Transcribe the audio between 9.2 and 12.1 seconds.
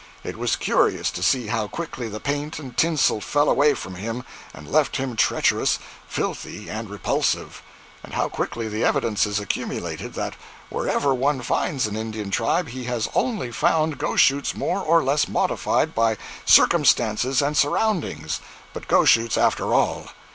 accumulated that wherever one finds an